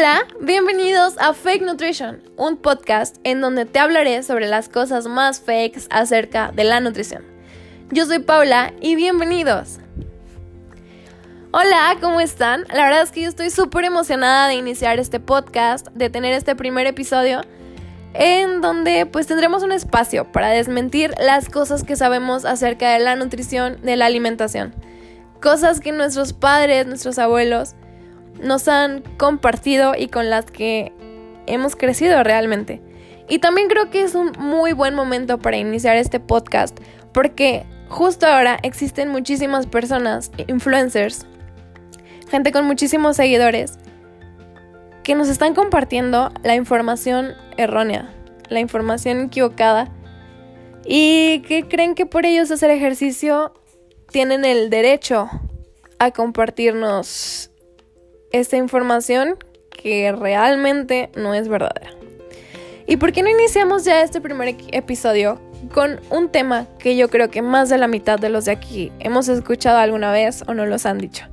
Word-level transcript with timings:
Hola, 0.00 0.26
bienvenidos 0.40 1.18
a 1.18 1.34
Fake 1.34 1.60
Nutrition, 1.60 2.22
un 2.38 2.56
podcast 2.56 3.16
en 3.22 3.42
donde 3.42 3.66
te 3.66 3.78
hablaré 3.78 4.22
sobre 4.22 4.48
las 4.48 4.70
cosas 4.70 5.06
más 5.06 5.40
fakes 5.40 5.82
acerca 5.90 6.52
de 6.52 6.64
la 6.64 6.80
nutrición. 6.80 7.22
Yo 7.90 8.06
soy 8.06 8.20
Paula 8.20 8.72
y 8.80 8.96
bienvenidos. 8.96 9.78
Hola, 11.52 11.98
¿cómo 12.00 12.18
están? 12.22 12.64
La 12.72 12.84
verdad 12.84 13.02
es 13.02 13.10
que 13.10 13.20
yo 13.20 13.28
estoy 13.28 13.50
súper 13.50 13.84
emocionada 13.84 14.48
de 14.48 14.54
iniciar 14.54 14.98
este 14.98 15.20
podcast, 15.20 15.88
de 15.88 16.08
tener 16.08 16.32
este 16.32 16.56
primer 16.56 16.86
episodio 16.86 17.42
en 18.14 18.62
donde 18.62 19.04
pues 19.04 19.26
tendremos 19.26 19.62
un 19.62 19.72
espacio 19.72 20.32
para 20.32 20.48
desmentir 20.48 21.12
las 21.20 21.50
cosas 21.50 21.84
que 21.84 21.96
sabemos 21.96 22.46
acerca 22.46 22.90
de 22.94 23.00
la 23.00 23.16
nutrición, 23.16 23.82
de 23.82 23.96
la 23.96 24.06
alimentación. 24.06 24.74
Cosas 25.42 25.78
que 25.78 25.92
nuestros 25.92 26.32
padres, 26.32 26.86
nuestros 26.86 27.18
abuelos 27.18 27.74
nos 28.42 28.68
han 28.68 29.02
compartido 29.16 29.94
y 29.96 30.08
con 30.08 30.30
las 30.30 30.46
que 30.46 30.92
hemos 31.46 31.76
crecido 31.76 32.22
realmente. 32.22 32.82
Y 33.28 33.38
también 33.38 33.68
creo 33.68 33.90
que 33.90 34.02
es 34.02 34.14
un 34.14 34.32
muy 34.38 34.72
buen 34.72 34.94
momento 34.94 35.38
para 35.38 35.56
iniciar 35.56 35.96
este 35.96 36.18
podcast 36.20 36.78
porque 37.12 37.64
justo 37.88 38.26
ahora 38.26 38.58
existen 38.62 39.08
muchísimas 39.08 39.66
personas, 39.66 40.30
influencers, 40.46 41.26
gente 42.28 42.52
con 42.52 42.64
muchísimos 42.64 43.16
seguidores, 43.16 43.78
que 45.02 45.14
nos 45.14 45.28
están 45.28 45.54
compartiendo 45.54 46.32
la 46.42 46.54
información 46.54 47.34
errónea, 47.56 48.12
la 48.48 48.60
información 48.60 49.22
equivocada 49.22 49.92
y 50.84 51.40
que 51.42 51.68
creen 51.68 51.94
que 51.94 52.06
por 52.06 52.26
ellos 52.26 52.50
hacer 52.50 52.70
ejercicio 52.70 53.54
tienen 54.10 54.44
el 54.44 54.70
derecho 54.70 55.28
a 55.98 56.10
compartirnos 56.10 57.49
esta 58.32 58.56
información 58.56 59.36
que 59.70 60.12
realmente 60.12 61.10
no 61.16 61.34
es 61.34 61.48
verdadera. 61.48 61.90
¿Y 62.86 62.96
por 62.96 63.12
qué 63.12 63.22
no 63.22 63.28
iniciamos 63.28 63.84
ya 63.84 64.02
este 64.02 64.20
primer 64.20 64.56
episodio 64.72 65.40
con 65.72 66.00
un 66.10 66.28
tema 66.28 66.66
que 66.78 66.96
yo 66.96 67.08
creo 67.08 67.30
que 67.30 67.42
más 67.42 67.68
de 67.68 67.78
la 67.78 67.86
mitad 67.86 68.18
de 68.18 68.30
los 68.30 68.46
de 68.46 68.52
aquí 68.52 68.92
hemos 68.98 69.28
escuchado 69.28 69.78
alguna 69.78 70.10
vez 70.10 70.42
o 70.46 70.54
no 70.54 70.66
los 70.66 70.86
han 70.86 70.98
dicho? 70.98 71.26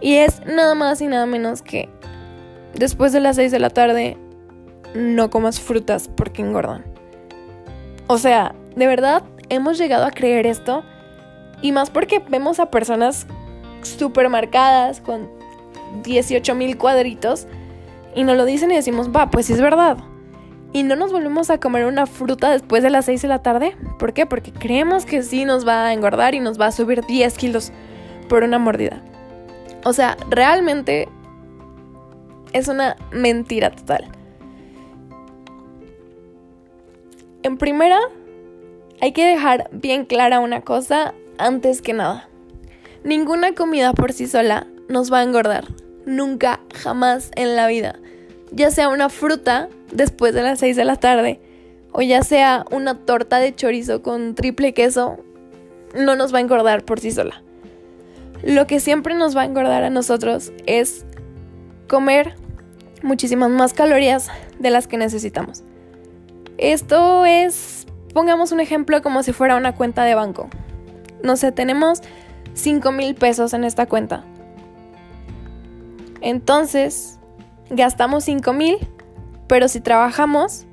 Y 0.00 0.16
es 0.16 0.44
nada 0.44 0.74
más 0.74 1.00
y 1.00 1.06
nada 1.06 1.26
menos 1.26 1.62
que 1.62 1.88
después 2.74 3.12
de 3.12 3.20
las 3.20 3.36
6 3.36 3.50
de 3.50 3.58
la 3.58 3.70
tarde 3.70 4.16
no 4.94 5.30
comas 5.30 5.60
frutas 5.60 6.08
porque 6.14 6.42
engordan. 6.42 6.84
O 8.06 8.18
sea, 8.18 8.54
de 8.74 8.86
verdad 8.86 9.22
hemos 9.48 9.78
llegado 9.78 10.04
a 10.04 10.10
creer 10.10 10.46
esto 10.46 10.84
y 11.62 11.72
más 11.72 11.90
porque 11.90 12.22
vemos 12.28 12.60
a 12.60 12.70
personas 12.70 13.26
súper 13.82 14.28
marcadas 14.28 15.00
con 15.00 15.35
18 16.02 16.54
mil 16.54 16.76
cuadritos 16.76 17.46
y 18.14 18.24
nos 18.24 18.36
lo 18.36 18.44
dicen 18.44 18.70
y 18.70 18.74
decimos, 18.74 19.10
va, 19.14 19.30
pues 19.30 19.50
es 19.50 19.60
verdad. 19.60 19.98
Y 20.72 20.82
no 20.82 20.96
nos 20.96 21.12
volvemos 21.12 21.50
a 21.50 21.58
comer 21.58 21.84
una 21.86 22.06
fruta 22.06 22.50
después 22.50 22.82
de 22.82 22.90
las 22.90 23.04
6 23.06 23.22
de 23.22 23.28
la 23.28 23.42
tarde. 23.42 23.76
¿Por 23.98 24.12
qué? 24.12 24.26
Porque 24.26 24.52
creemos 24.52 25.06
que 25.06 25.22
sí 25.22 25.44
nos 25.44 25.66
va 25.66 25.86
a 25.86 25.92
engordar 25.92 26.34
y 26.34 26.40
nos 26.40 26.60
va 26.60 26.66
a 26.66 26.72
subir 26.72 27.04
10 27.04 27.36
kilos 27.38 27.72
por 28.28 28.42
una 28.42 28.58
mordida. 28.58 29.02
O 29.84 29.92
sea, 29.92 30.16
realmente 30.28 31.08
es 32.52 32.68
una 32.68 32.96
mentira 33.12 33.70
total. 33.70 34.08
En 37.42 37.58
primera, 37.58 38.00
hay 39.00 39.12
que 39.12 39.24
dejar 39.24 39.68
bien 39.72 40.04
clara 40.04 40.40
una 40.40 40.62
cosa 40.62 41.14
antes 41.38 41.82
que 41.82 41.92
nada. 41.92 42.28
Ninguna 43.04 43.54
comida 43.54 43.92
por 43.92 44.12
sí 44.12 44.26
sola 44.26 44.66
nos 44.88 45.12
va 45.12 45.18
a 45.18 45.22
engordar. 45.22 45.66
Nunca, 46.04 46.60
jamás 46.74 47.30
en 47.34 47.56
la 47.56 47.66
vida. 47.66 47.98
Ya 48.52 48.70
sea 48.70 48.88
una 48.88 49.08
fruta 49.08 49.68
después 49.92 50.34
de 50.34 50.42
las 50.42 50.60
6 50.60 50.76
de 50.76 50.84
la 50.84 50.96
tarde 50.96 51.40
o 51.98 52.02
ya 52.02 52.22
sea 52.22 52.66
una 52.70 52.94
torta 53.06 53.38
de 53.38 53.54
chorizo 53.54 54.02
con 54.02 54.34
triple 54.34 54.74
queso, 54.74 55.16
no 55.94 56.14
nos 56.14 56.34
va 56.34 56.38
a 56.38 56.40
engordar 56.42 56.84
por 56.84 57.00
sí 57.00 57.10
sola. 57.10 57.42
Lo 58.42 58.66
que 58.66 58.80
siempre 58.80 59.14
nos 59.14 59.34
va 59.34 59.40
a 59.40 59.44
engordar 59.46 59.82
a 59.82 59.88
nosotros 59.88 60.52
es 60.66 61.06
comer 61.88 62.34
muchísimas 63.02 63.48
más 63.48 63.72
calorías 63.72 64.28
de 64.58 64.68
las 64.68 64.86
que 64.88 64.98
necesitamos. 64.98 65.62
Esto 66.58 67.24
es, 67.24 67.86
pongamos 68.12 68.52
un 68.52 68.60
ejemplo 68.60 69.00
como 69.00 69.22
si 69.22 69.32
fuera 69.32 69.56
una 69.56 69.74
cuenta 69.74 70.04
de 70.04 70.14
banco. 70.14 70.50
No 71.22 71.38
sé, 71.38 71.50
tenemos 71.50 72.02
5 72.52 72.92
mil 72.92 73.14
pesos 73.14 73.54
en 73.54 73.64
esta 73.64 73.86
cuenta. 73.86 74.22
Entonces, 76.26 77.20
gastamos 77.70 78.24
5 78.24 78.52
mil, 78.52 78.78
pero 79.46 79.68
si 79.68 79.80
trabajamos, 79.80 80.66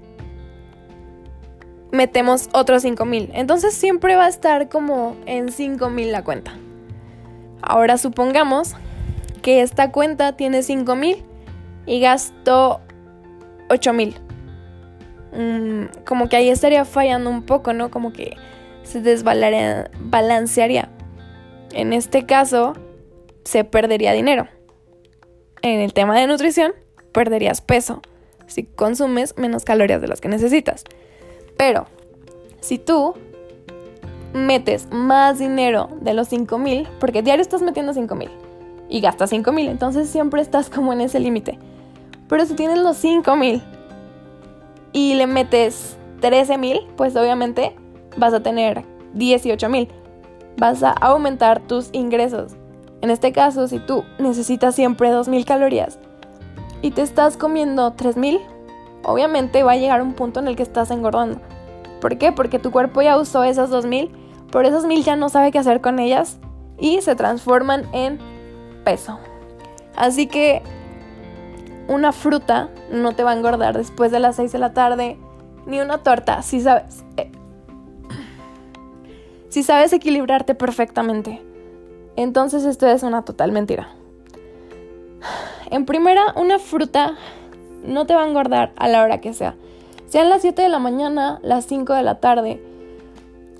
metemos 1.91 2.49
otros 2.53 2.81
5 2.81 3.05
mil. 3.05 3.29
Entonces 3.35 3.75
siempre 3.75 4.15
va 4.15 4.25
a 4.25 4.29
estar 4.29 4.67
como 4.67 5.15
en 5.27 5.51
5 5.51 5.91
mil 5.91 6.11
la 6.11 6.23
cuenta. 6.23 6.55
Ahora 7.61 7.99
supongamos 7.99 8.73
que 9.43 9.61
esta 9.61 9.91
cuenta 9.91 10.35
tiene 10.35 10.63
5 10.63 10.95
mil 10.95 11.23
y 11.85 11.99
gasto 11.99 12.81
8 13.69 13.93
mil. 13.93 14.15
Mm, 15.33 15.83
como 16.03 16.29
que 16.29 16.35
ahí 16.35 16.49
estaría 16.49 16.83
fallando 16.83 17.29
un 17.29 17.43
poco, 17.43 17.73
¿no? 17.73 17.91
Como 17.91 18.11
que 18.11 18.37
se 18.81 19.01
desbalancearía. 19.01 20.89
En 21.73 21.93
este 21.93 22.25
caso, 22.25 22.73
se 23.43 23.63
perdería 23.63 24.13
dinero. 24.13 24.47
En 25.65 25.79
el 25.79 25.93
tema 25.93 26.19
de 26.19 26.27
nutrición, 26.27 26.73
perderías 27.13 27.61
peso 27.61 28.01
si 28.47 28.63
consumes 28.63 29.37
menos 29.37 29.63
calorías 29.63 30.01
de 30.01 30.09
las 30.09 30.19
que 30.19 30.27
necesitas. 30.27 30.83
Pero, 31.55 31.85
si 32.59 32.77
tú 32.77 33.13
metes 34.33 34.89
más 34.91 35.39
dinero 35.39 35.87
de 36.01 36.13
los 36.13 36.27
5 36.27 36.57
mil, 36.57 36.85
porque 36.99 37.21
diario 37.21 37.41
estás 37.41 37.61
metiendo 37.61 37.93
5 37.93 38.13
mil 38.13 38.29
y 38.89 38.99
gastas 38.99 39.29
5 39.29 39.53
mil, 39.53 39.69
entonces 39.69 40.09
siempre 40.09 40.41
estás 40.41 40.69
como 40.69 40.91
en 40.91 40.99
ese 40.99 41.21
límite. 41.21 41.57
Pero 42.27 42.45
si 42.45 42.55
tienes 42.55 42.79
los 42.79 42.97
5 42.97 43.33
mil 43.37 43.61
y 44.91 45.13
le 45.13 45.27
metes 45.27 45.95
13 46.19 46.57
mil, 46.57 46.81
pues 46.97 47.15
obviamente 47.15 47.73
vas 48.17 48.33
a 48.33 48.43
tener 48.43 48.83
18 49.13 49.69
mil. 49.69 49.87
Vas 50.57 50.83
a 50.83 50.91
aumentar 50.91 51.61
tus 51.61 51.89
ingresos. 51.93 52.57
En 53.03 53.09
este 53.09 53.33
caso, 53.33 53.67
si 53.67 53.79
tú 53.79 54.05
necesitas 54.17 54.75
siempre 54.75 55.11
2.000 55.11 55.43
calorías 55.43 55.99
y 56.81 56.91
te 56.91 57.01
estás 57.01 57.35
comiendo 57.35 57.97
3.000, 57.97 58.39
obviamente 59.03 59.61
va 59.61 59.73
a 59.73 59.75
llegar 59.75 60.01
un 60.01 60.13
punto 60.13 60.39
en 60.39 60.47
el 60.47 60.55
que 60.55 60.63
estás 60.63 60.89
engordando. 60.89 61.41
¿Por 61.99 62.17
qué? 62.17 62.31
Porque 62.31 62.59
tu 62.59 62.71
cuerpo 62.71 63.01
ya 63.01 63.17
usó 63.17 63.43
esas 63.43 63.69
2.000, 63.71 64.09
por 64.49 64.65
esas 64.65 64.85
1.000 64.85 65.03
ya 65.03 65.15
no 65.17 65.27
sabe 65.27 65.51
qué 65.51 65.59
hacer 65.59 65.81
con 65.81 65.99
ellas 65.99 66.39
y 66.79 67.01
se 67.01 67.13
transforman 67.17 67.83
en 67.91 68.19
peso. 68.85 69.19
Así 69.97 70.27
que 70.27 70.61
una 71.89 72.13
fruta 72.13 72.69
no 72.89 73.11
te 73.17 73.23
va 73.23 73.31
a 73.31 73.35
engordar 73.35 73.77
después 73.77 74.13
de 74.13 74.21
las 74.21 74.37
6 74.37 74.53
de 74.53 74.59
la 74.59 74.73
tarde, 74.73 75.17
ni 75.65 75.81
una 75.81 75.97
torta, 75.97 76.41
si 76.41 76.61
sabes. 76.61 77.03
Eh, 77.17 77.29
si 79.49 79.61
sabes 79.61 79.91
equilibrarte 79.91 80.55
perfectamente. 80.55 81.41
Entonces 82.15 82.65
esto 82.65 82.87
es 82.87 83.03
una 83.03 83.23
total 83.23 83.51
mentira. 83.51 83.89
En 85.71 85.85
primera, 85.85 86.33
una 86.35 86.59
fruta 86.59 87.15
no 87.83 88.05
te 88.05 88.13
va 88.13 88.23
a 88.23 88.27
engordar 88.27 88.73
a 88.75 88.87
la 88.87 89.03
hora 89.03 89.21
que 89.21 89.33
sea. 89.33 89.55
Sean 90.07 90.29
las 90.29 90.41
7 90.41 90.61
de 90.61 90.69
la 90.69 90.79
mañana, 90.79 91.39
las 91.41 91.65
5 91.65 91.93
de 91.93 92.03
la 92.03 92.19
tarde, 92.19 92.61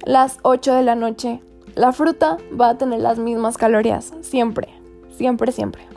las 0.05 0.37
8 0.43 0.75
de 0.75 0.83
la 0.83 0.95
noche. 0.95 1.41
La 1.75 1.91
fruta 1.91 2.37
va 2.59 2.69
a 2.69 2.77
tener 2.77 2.99
las 2.99 3.17
mismas 3.17 3.57
calorías, 3.57 4.13
siempre, 4.21 4.69
siempre, 5.17 5.51
siempre. 5.51 5.87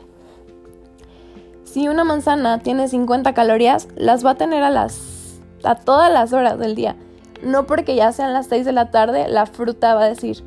Si 1.63 1.87
una 1.87 2.03
manzana 2.03 2.59
tiene 2.59 2.87
50 2.87 3.33
calorías, 3.35 3.87
las 3.95 4.25
va 4.25 4.31
a 4.31 4.35
tener 4.35 4.63
a 4.63 4.71
las 4.71 5.39
a 5.63 5.75
todas 5.75 6.11
las 6.11 6.33
horas 6.33 6.57
del 6.57 6.73
día. 6.75 6.95
No 7.43 7.67
porque 7.67 7.95
ya 7.95 8.11
sean 8.11 8.33
las 8.33 8.47
6 8.47 8.65
de 8.65 8.71
la 8.71 8.89
tarde, 8.89 9.27
la 9.27 9.45
fruta 9.45 9.93
va 9.93 10.05
a 10.05 10.09
decir, 10.09 10.43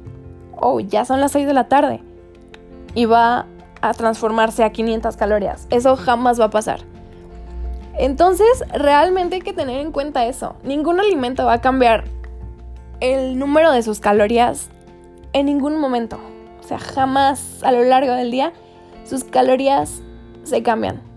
"Oh, 0.60 0.80
ya 0.80 1.04
son 1.04 1.20
las 1.20 1.32
6 1.32 1.46
de 1.46 1.54
la 1.54 1.68
tarde." 1.68 2.00
Y 2.94 3.04
va 3.04 3.46
a 3.80 3.94
transformarse 3.94 4.62
a 4.64 4.70
500 4.70 5.16
calorías. 5.16 5.66
Eso 5.70 5.96
jamás 5.96 6.40
va 6.40 6.46
a 6.46 6.50
pasar. 6.50 6.80
Entonces, 7.98 8.64
realmente 8.72 9.36
hay 9.36 9.42
que 9.42 9.52
tener 9.52 9.80
en 9.80 9.92
cuenta 9.92 10.26
eso. 10.26 10.56
Ningún 10.62 11.00
alimento 11.00 11.44
va 11.44 11.54
a 11.54 11.60
cambiar 11.60 12.04
el 13.00 13.38
número 13.38 13.72
de 13.72 13.82
sus 13.82 14.00
calorías 14.00 14.68
en 15.32 15.46
ningún 15.46 15.78
momento. 15.78 16.18
O 16.60 16.62
sea, 16.62 16.78
jamás 16.78 17.62
a 17.62 17.72
lo 17.72 17.82
largo 17.82 18.12
del 18.12 18.30
día 18.30 18.52
sus 19.04 19.24
calorías 19.24 20.02
se 20.44 20.62
cambian 20.62 21.10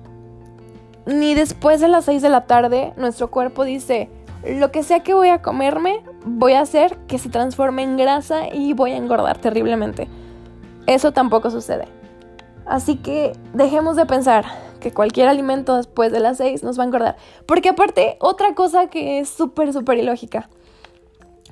ni 1.05 1.33
después 1.33 1.81
de 1.81 1.87
las 1.87 2.05
6 2.05 2.21
de 2.21 2.29
la 2.29 2.45
tarde 2.45 2.93
nuestro 2.97 3.29
cuerpo 3.29 3.63
dice, 3.63 4.09
lo 4.45 4.71
que 4.71 4.83
sea 4.83 5.01
que 5.01 5.13
voy 5.13 5.29
a 5.29 5.41
comerme, 5.41 6.03
voy 6.25 6.53
a 6.53 6.61
hacer 6.61 6.97
que 7.07 7.17
se 7.17 7.29
transforme 7.29 7.83
en 7.83 7.97
grasa 7.97 8.53
y 8.53 8.73
voy 8.73 8.91
a 8.91 8.97
engordar 8.97 9.37
terriblemente. 9.37 10.07
Eso 10.85 11.13
tampoco 11.13 11.49
sucede. 11.49 11.87
Así 12.65 12.97
que 12.97 13.33
dejemos 13.53 13.95
de 13.95 14.05
pensar 14.05 14.45
que 14.79 14.91
cualquier 14.91 15.27
alimento 15.27 15.77
después 15.77 16.11
de 16.11 16.19
las 16.19 16.37
6 16.37 16.63
nos 16.63 16.77
va 16.77 16.83
a 16.83 16.87
engordar. 16.87 17.15
Porque 17.45 17.69
aparte, 17.69 18.17
otra 18.19 18.53
cosa 18.53 18.87
que 18.87 19.19
es 19.19 19.29
súper, 19.29 19.71
súper 19.71 19.97
ilógica. 19.97 20.49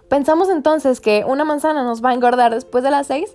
Pensamos 0.10 0.50
entonces 0.50 1.00
que 1.00 1.24
una 1.26 1.46
manzana 1.46 1.84
nos 1.84 2.04
va 2.04 2.10
a 2.10 2.14
engordar 2.14 2.54
después 2.54 2.84
de 2.84 2.92
las 2.92 3.08
6, 3.08 3.34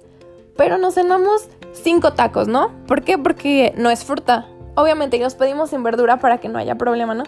pero 0.56 0.76
nos 0.76 0.94
cenamos 0.94 1.49
5 1.73 2.12
tacos, 2.12 2.49
¿no? 2.49 2.70
¿Por 2.87 3.02
qué? 3.02 3.17
Porque 3.17 3.73
no 3.76 3.91
es 3.91 4.05
fruta. 4.05 4.47
Obviamente 4.75 5.19
nos 5.19 5.35
pedimos 5.35 5.70
sin 5.70 5.82
verdura 5.82 6.19
para 6.19 6.38
que 6.38 6.50
no 6.50 6.59
haya 6.59 6.76
problema, 6.76 7.14
¿no? 7.14 7.25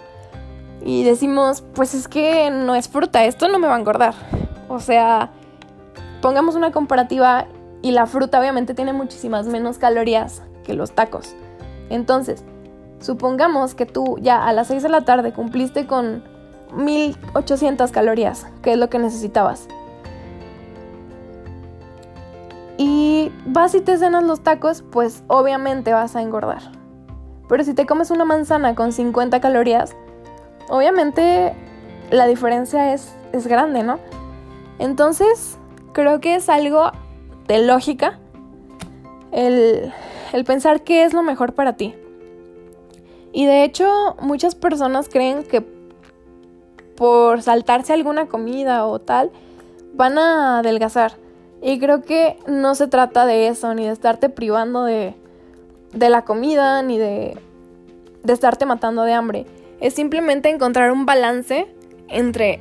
Y 0.88 1.04
decimos, 1.04 1.62
pues 1.74 1.92
es 1.92 2.08
que 2.08 2.50
no 2.50 2.74
es 2.74 2.88
fruta, 2.88 3.26
esto 3.26 3.46
no 3.48 3.58
me 3.58 3.68
va 3.68 3.76
a 3.76 3.78
engordar. 3.78 4.14
O 4.70 4.80
sea, 4.80 5.32
pongamos 6.22 6.54
una 6.54 6.72
comparativa 6.72 7.44
y 7.82 7.90
la 7.90 8.06
fruta 8.06 8.40
obviamente 8.40 8.72
tiene 8.72 8.94
muchísimas 8.94 9.48
menos 9.48 9.76
calorías 9.76 10.40
que 10.64 10.72
los 10.72 10.92
tacos. 10.92 11.36
Entonces, 11.90 12.42
supongamos 13.00 13.74
que 13.74 13.84
tú 13.84 14.16
ya 14.22 14.48
a 14.48 14.52
las 14.54 14.68
6 14.68 14.82
de 14.82 14.88
la 14.88 15.02
tarde 15.02 15.34
cumpliste 15.34 15.86
con 15.86 16.24
1800 16.74 17.90
calorías, 17.90 18.46
que 18.62 18.72
es 18.72 18.78
lo 18.78 18.88
que 18.88 18.98
necesitabas. 18.98 19.68
Y 22.78 23.30
vas 23.44 23.74
y 23.74 23.82
te 23.82 23.98
cenas 23.98 24.24
los 24.24 24.40
tacos, 24.42 24.82
pues 24.90 25.22
obviamente 25.26 25.92
vas 25.92 26.16
a 26.16 26.22
engordar. 26.22 26.62
Pero 27.46 27.62
si 27.62 27.74
te 27.74 27.84
comes 27.84 28.10
una 28.10 28.24
manzana 28.24 28.74
con 28.74 28.92
50 28.92 29.38
calorías, 29.42 29.94
obviamente 30.68 31.54
la 32.10 32.26
diferencia 32.26 32.94
es, 32.94 33.14
es 33.32 33.46
grande, 33.46 33.82
¿no? 33.82 33.98
Entonces, 34.78 35.58
creo 35.92 36.20
que 36.20 36.36
es 36.36 36.48
algo 36.48 36.92
de 37.46 37.60
lógica 37.66 38.18
el, 39.32 39.92
el 40.32 40.44
pensar 40.44 40.82
qué 40.82 41.04
es 41.04 41.12
lo 41.12 41.22
mejor 41.22 41.54
para 41.54 41.74
ti. 41.74 41.94
Y 43.32 43.46
de 43.46 43.64
hecho, 43.64 44.16
muchas 44.20 44.54
personas 44.54 45.08
creen 45.08 45.44
que 45.44 45.62
por 46.98 47.42
saltarse 47.42 47.92
alguna 47.92 48.26
comida 48.26 48.84
o 48.84 48.98
tal, 48.98 49.30
van 49.94 50.18
a 50.18 50.58
adelgazar. 50.58 51.12
Y 51.62 51.78
creo 51.78 52.02
que 52.02 52.36
no 52.48 52.74
se 52.74 52.88
trata 52.88 53.24
de 53.24 53.46
eso, 53.46 53.72
ni 53.74 53.84
de 53.84 53.92
estarte 53.92 54.28
privando 54.28 54.82
de, 54.82 55.14
de 55.92 56.10
la 56.10 56.22
comida, 56.22 56.82
ni 56.82 56.98
de, 56.98 57.38
de 58.24 58.32
estarte 58.32 58.66
matando 58.66 59.02
de 59.04 59.12
hambre. 59.12 59.46
Es 59.80 59.94
simplemente 59.94 60.48
encontrar 60.48 60.90
un 60.90 61.06
balance 61.06 61.66
entre 62.08 62.60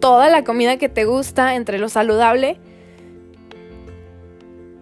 toda 0.00 0.28
la 0.28 0.44
comida 0.44 0.76
que 0.76 0.88
te 0.88 1.04
gusta, 1.04 1.54
entre 1.54 1.78
lo 1.78 1.88
saludable 1.88 2.58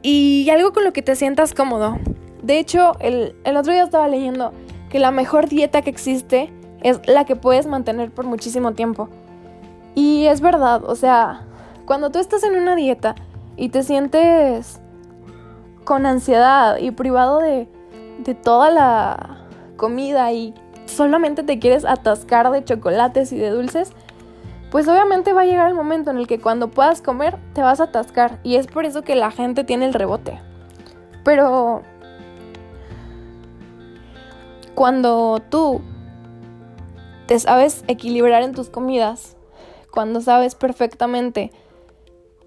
y 0.02 0.48
algo 0.50 0.72
con 0.72 0.84
lo 0.84 0.92
que 0.92 1.02
te 1.02 1.14
sientas 1.14 1.54
cómodo. 1.54 1.98
De 2.42 2.58
hecho, 2.58 2.96
el, 3.00 3.36
el, 3.44 3.56
otro 3.56 3.72
día 3.72 3.84
estaba 3.84 4.08
leyendo 4.08 4.52
que 4.88 4.98
la 4.98 5.10
mejor 5.10 5.48
dieta 5.48 5.82
que 5.82 5.90
existe 5.90 6.50
es 6.82 7.00
la 7.06 7.24
que 7.26 7.36
puedes 7.36 7.66
mantener 7.66 8.10
por 8.10 8.24
muchísimo 8.24 8.72
tiempo. 8.72 9.08
Y 9.94 10.26
es 10.26 10.40
verdad, 10.40 10.82
o 10.84 10.96
sea, 10.96 11.46
cuando 11.84 12.10
tú 12.10 12.18
estás 12.18 12.42
en 12.44 12.56
una 12.56 12.76
dieta 12.76 13.14
y 13.56 13.68
te 13.68 13.82
sientes 13.82 14.80
con 15.84 16.06
ansiedad 16.06 16.78
y 16.78 16.92
privado 16.92 17.40
de, 17.40 17.68
de 18.24 18.34
toda 18.34 18.70
la 18.70 19.44
comida 19.76 20.32
y 20.32 20.54
solamente 20.90 21.42
te 21.42 21.58
quieres 21.58 21.84
atascar 21.84 22.50
de 22.50 22.64
chocolates 22.64 23.32
y 23.32 23.38
de 23.38 23.50
dulces, 23.50 23.92
pues 24.70 24.86
obviamente 24.86 25.32
va 25.32 25.42
a 25.42 25.46
llegar 25.46 25.68
el 25.68 25.74
momento 25.74 26.10
en 26.10 26.18
el 26.18 26.26
que 26.26 26.40
cuando 26.40 26.68
puedas 26.68 27.02
comer 27.02 27.38
te 27.54 27.62
vas 27.62 27.80
a 27.80 27.84
atascar 27.84 28.38
y 28.44 28.56
es 28.56 28.66
por 28.66 28.84
eso 28.84 29.02
que 29.02 29.16
la 29.16 29.30
gente 29.30 29.64
tiene 29.64 29.86
el 29.86 29.94
rebote. 29.94 30.38
Pero 31.24 31.82
cuando 34.74 35.42
tú 35.50 35.80
te 37.26 37.38
sabes 37.38 37.84
equilibrar 37.88 38.42
en 38.42 38.54
tus 38.54 38.70
comidas, 38.70 39.36
cuando 39.90 40.20
sabes 40.20 40.54
perfectamente 40.54 41.50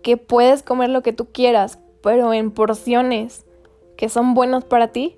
que 0.01 0.17
puedes 0.17 0.63
comer 0.63 0.89
lo 0.89 1.01
que 1.01 1.13
tú 1.13 1.27
quieras, 1.31 1.79
pero 2.01 2.33
en 2.33 2.51
porciones 2.51 3.45
que 3.97 4.09
son 4.09 4.33
buenas 4.33 4.65
para 4.65 4.89
ti, 4.89 5.17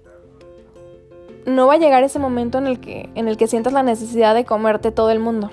no 1.45 1.67
va 1.67 1.75
a 1.75 1.77
llegar 1.77 2.03
ese 2.03 2.19
momento 2.19 2.57
en 2.57 2.67
el 2.67 2.79
que 2.79 3.09
en 3.15 3.27
el 3.27 3.37
que 3.37 3.47
sientas 3.47 3.73
la 3.73 3.83
necesidad 3.83 4.33
de 4.33 4.45
comerte 4.45 4.91
todo 4.91 5.11
el 5.11 5.19
mundo. 5.19 5.51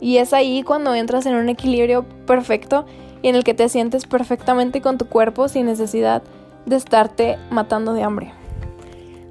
Y 0.00 0.16
es 0.16 0.32
ahí 0.32 0.62
cuando 0.62 0.94
entras 0.94 1.26
en 1.26 1.34
un 1.34 1.48
equilibrio 1.48 2.04
perfecto 2.26 2.86
y 3.22 3.28
en 3.28 3.36
el 3.36 3.44
que 3.44 3.54
te 3.54 3.68
sientes 3.68 4.04
perfectamente 4.04 4.80
con 4.80 4.98
tu 4.98 5.06
cuerpo 5.06 5.48
sin 5.48 5.66
necesidad 5.66 6.22
de 6.66 6.76
estarte 6.76 7.38
matando 7.50 7.94
de 7.94 8.02
hambre. 8.02 8.32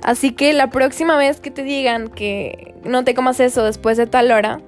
Así 0.01 0.31
que 0.31 0.53
la 0.53 0.69
próxima 0.69 1.17
vez 1.17 1.39
que 1.39 1.51
te 1.51 1.63
digan 1.63 2.07
que 2.07 2.73
no 2.83 3.03
te 3.03 3.13
comas 3.13 3.39
eso 3.39 3.63
después 3.63 3.97
de 3.97 4.07
tal 4.07 4.31
hora, 4.31 4.61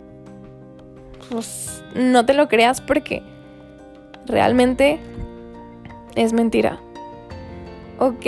pues 1.32 1.84
no 1.96 2.26
te 2.26 2.34
lo 2.34 2.48
creas 2.48 2.82
porque 2.82 3.24
realmente 4.26 5.00
es 6.16 6.34
mentira. 6.34 6.80
¿Ok? 8.00 8.26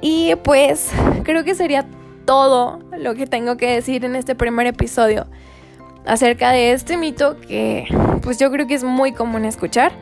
Y 0.00 0.34
pues 0.36 0.92
creo 1.28 1.44
que 1.44 1.54
sería 1.54 1.84
todo 2.24 2.80
lo 2.96 3.14
que 3.14 3.26
tengo 3.26 3.58
que 3.58 3.70
decir 3.70 4.02
en 4.06 4.16
este 4.16 4.34
primer 4.34 4.66
episodio 4.66 5.26
acerca 6.06 6.52
de 6.52 6.72
este 6.72 6.96
mito 6.96 7.38
que 7.38 7.86
pues 8.22 8.38
yo 8.38 8.50
creo 8.50 8.66
que 8.66 8.72
es 8.72 8.82
muy 8.82 9.12
común 9.12 9.44
escuchar. 9.44 9.92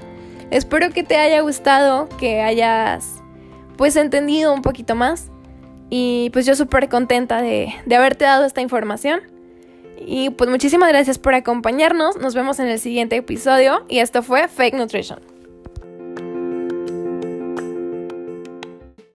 Espero 0.52 0.90
que 0.90 1.02
te 1.02 1.17
haya 1.17 1.40
gustado, 1.40 2.08
que 2.20 2.43
hayas 2.43 3.25
pues 3.76 3.96
entendido 3.96 4.55
un 4.55 4.62
poquito 4.62 4.94
más 4.94 5.32
y 5.90 6.31
pues 6.32 6.46
yo 6.46 6.55
súper 6.55 6.88
contenta 6.88 7.43
de, 7.43 7.75
de 7.87 7.96
haberte 7.96 8.25
dado 8.25 8.44
esta 8.44 8.61
información. 8.61 9.22
Y 9.99 10.31
pues 10.31 10.49
muchísimas 10.49 10.90
gracias 10.90 11.19
por 11.19 11.34
acompañarnos, 11.34 12.19
nos 12.19 12.37
vemos 12.37 12.61
en 12.61 12.69
el 12.69 12.79
siguiente 12.79 13.17
episodio 13.17 13.84
y 13.88 13.99
esto 13.99 14.22
fue 14.22 14.46
Fake 14.46 14.75
Nutrition. 14.76 15.35